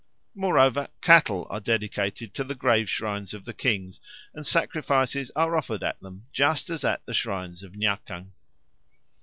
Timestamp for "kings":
3.53-3.99